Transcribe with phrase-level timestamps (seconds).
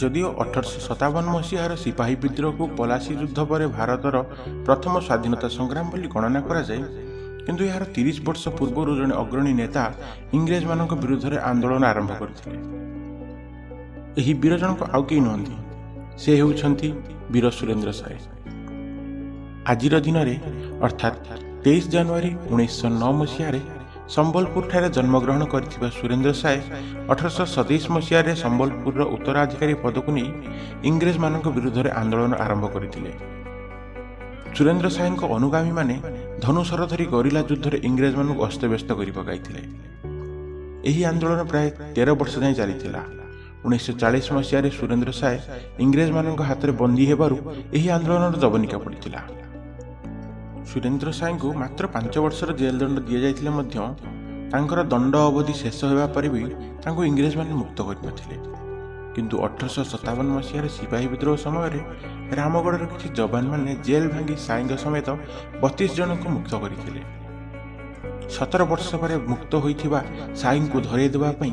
[0.00, 4.16] ଯଦିଓ ଅଠରଶହ ସତାବନ ମସିହାର ସିପାହୀ ବିଦ୍ରୋହକୁ ପଲାସି ଯୁଦ୍ଧ ପରେ ଭାରତର
[4.66, 6.82] ପ୍ରଥମ ସ୍ୱାଧୀନତା ସଂଗ୍ରାମ ବୋଲି ଗଣନା କରାଯାଏ
[7.46, 9.84] କିନ୍ତୁ ଏହାର ତିରିଶ ବର୍ଷ ପୂର୍ବରୁ ଜଣେ ଅଗ୍ରଣୀ ନେତା
[10.38, 12.58] ଇଂରେଜମାନଙ୍କ ବିରୁଦ୍ଧରେ ଆନ୍ଦୋଳନ ଆରମ୍ଭ କରିଥିଲେ
[14.20, 15.54] ଏହି ବୀର ଜଣକ ଆଉ କେହି ନୁହନ୍ତି
[16.22, 16.88] ସେ ହେଉଛନ୍ତି
[17.32, 18.18] ବୀର ସୁରେନ୍ଦ୍ର ସାଏ
[19.72, 20.34] ଆଜିର ଦିନରେ
[20.86, 21.16] ଅର୍ଥାତ୍
[21.64, 23.60] ତେଇଶ ଜାନୁଆରୀ ଉଣେଇଶହ ନଅ ମସିହାରେ
[24.14, 26.58] ସମ୍ବଲପୁରଠାରେ ଜନ୍ମଗ୍ରହଣ କରିଥିବା ସୁରେନ୍ଦ୍ର ସାଏ
[27.12, 30.28] ଅଠରଶହ ସତେଇଶ ମସିହାରେ ସମ୍ବଲପୁରର ଉତ୍ତରାଧିକାରୀ ପଦକୁ ନେଇ
[30.90, 33.10] ଇଂରେଜମାନଙ୍କ ବିରୁଦ୍ଧରେ ଆନ୍ଦୋଳନ ଆରମ୍ଭ କରିଥିଲେ।
[34.56, 35.96] ସୁରେନ୍ଦ୍ର ସାଏଙ୍କ ଅନୁଗାମୀମାନେ
[36.44, 39.62] ଧନୁସର ଧରି ଗରିଲା ଯୁଦ୍ଧରେ ଇଂରେଜମାନଙ୍କୁ ଅସ୍ତବ୍ୟସ୍ତ କରି ପକାଇଥିଲେ।
[40.88, 43.02] ଏହି ଆନ୍ଦୋଳନ ପ୍ରାୟ ତେର ବର୍ଷ ଯାଏଁ ଚାଲିଥିଲା।
[43.66, 45.36] ଉଣେଇଶହ ଚାଳିଶ ମସିହାରେ ସୁରେନ୍ଦ୍ର ସାଏ
[45.84, 47.36] ଇଂରେଜମାନଙ୍କ ହାତରେ ବନ୍ଦୀ ହେବାରୁ
[47.76, 49.20] ଏହି ଆନ୍ଦୋଳନର ଜବନିକା ପଡ଼ିଥିଲା।
[50.70, 53.76] ସୁରେନ୍ଦ୍ର ସାଏଙ୍କୁ ମାତ୍ର ପାଞ୍ଚ ବର୍ଷର ଜେଲ୍ ଦଣ୍ଡ ଦିଆଯାଇଥିଲେ ମଧ୍ୟ
[54.52, 56.42] ତାଙ୍କର ଦଣ୍ଡ ଅବଧି ଶେଷ ହେବା ପରେ ବି
[56.82, 58.36] ତାଙ୍କୁ ଇଂରେଜମାନେ ମୁକ୍ତ କରିନଥିଲେ।
[59.14, 61.80] କିନ୍ତୁ ଅଠରଶହ ସତାବନ ମସିହାରେ ସିପାହୀ ବିଦ୍ରୋହ ସମୟରେ
[62.38, 65.08] ରାମଗଡ଼ର କିଛି ଯବାନମାନେ ଜେଲ୍ ଭାଙ୍ଗି ସାଇଙ୍କ ସମେତ
[65.62, 67.02] ବତିଶ ଜଣଙ୍କୁ ମୁକ୍ତ କରିଥିଲେ।
[68.36, 70.00] ସତର ବର୍ଷ ପରେ ମୁକ୍ତ ହୋଇଥିବା
[70.42, 71.52] ସାଇଙ୍କୁ ଧରେଇ ଦେବା ପାଇଁ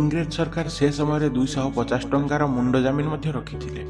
[0.00, 3.82] ଇଂରେଜ ସରକାର ସେ ସମୟରେ ଦୁଇଶହ ପଚାଶ ଟଙ୍କାର ମୁଣ୍ଡ ଜାମିନ ମଧ୍ୟ ରଖିଥିଲେ।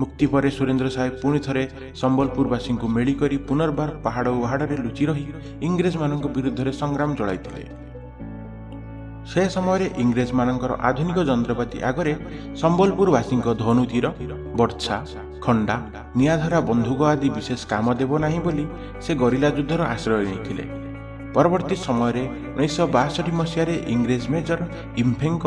[0.00, 1.62] ମୁକ୍ତି ପରେ ସୁରେନ୍ଦ୍ର ସାହେବ ପୁଣି ଥରେ
[2.02, 5.26] ସମ୍ବଲପୁରବାସୀଙ୍କୁ ମେଳି କରି ପୁନର୍ବାର ପାହାଡ଼ ଉହାଡ଼ରେ ଲୁଚି ରହି
[5.68, 7.62] ଇଂରେଜମାନଙ୍କ ବିରୁଦ୍ଧରେ ସଂଗ୍ରାମ ଚଳାଇଥିଲେ।
[9.30, 12.12] ସେ ସମୟରେ ଇଂରେଜମାନଙ୍କର ଆଧୁନିକ ଯନ୍ତ୍ରପାତି ଆଗରେ
[12.62, 14.06] ସମ୍ବଲପୁରବାସୀଙ୍କ ଧନୁତୀର
[14.58, 14.96] ବର୍ଚ୍ଛା
[15.44, 15.76] ଖଣ୍ଡା
[16.18, 18.64] ନିଆଧରା ବନ୍ଧୁକ ଆଦି ବିଶେଷ କାମ ଦେବ ନାହିଁ ବୋଲି
[19.04, 20.64] ସେ ଗରିଲା ଯୁଦ୍ଧର ଆଶ୍ରୟ ନେଇଥିଲେ।
[21.34, 22.24] ପରବର୍ତ୍ତୀ ସମୟରେ
[22.56, 24.60] ଉଣେଇଶହ ବାଷଠି ମସିହାରେ ଇଂରେଜ ମେଜର
[25.02, 25.44] ଇମ୍ଫେଙ୍କ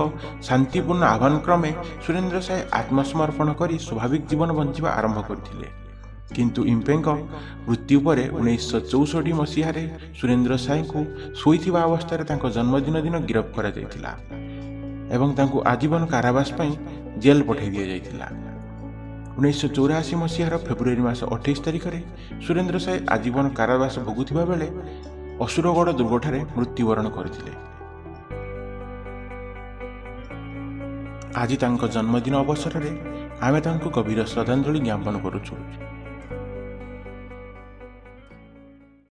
[0.48, 1.72] ଶାନ୍ତିପୂର୍ଣ୍ଣ ଆହ୍ୱାନ କ୍ରମେ
[2.04, 5.68] ସୁରେନ୍ଦ୍ର ସାଏ ଆତ୍ମସମର୍ପଣ କରି ସ୍ୱାଭାବିକ ଜୀବନ ବଞ୍ଚିବା ଆରମ୍ଭ କରିଥିଲେ।
[6.36, 7.08] କିନ୍ତୁ ଇମ୍ପେଙ୍କ
[7.68, 9.84] ମୃତ୍ୟୁ ପରେ ଉଣେଇଶହ ଚଉଷଠି ମସିହାରେ
[10.20, 11.00] ସୁରେନ୍ଦ୍ର ସାଏଙ୍କୁ
[11.40, 14.12] ଶୋଇଥିବା ଅବସ୍ଥାରେ ତାଙ୍କ ଜନ୍ମଦିନ ଦିନ ଗିରଫ କରାଯାଇଥିଲା
[15.16, 16.72] ଏବଂ ତାଙ୍କୁ ଆଜୀବନ କାରାବାସ ପାଇଁ
[17.24, 18.28] ଜେଲ୍ ପଠାଇ ଦିଆଯାଇଥିଲା।
[19.38, 22.00] ଉଣେଇଶହ ଚଉରାଅଶୀ ମସିହାର ଫେବୃଆରୀ ମାସ ଅଠେଇଶ ତାରିଖରେ
[22.46, 24.68] ସୁରେନ୍ଦ୍ର ସାଏ ଆଜୀବନ କାରାବାସ ଭୋଗୁଥିବା ବେଳେ
[25.46, 27.52] ଅସୁରଗଡ଼ ଦୁର୍ଗଠାରେ ମୃତ୍ୟୁବରଣ କରିଥିଲେ।
[31.36, 32.92] ଆଜି ତାଙ୍କ ଜନ୍ମଦିନ ଅବସରରେ
[33.42, 35.54] ଆମେ ତାଙ୍କୁ ଗଭୀର ଶ୍ରଦ୍ଧାଞ୍ଜଳି ଜ୍ଞାପନ କରୁଛୁ।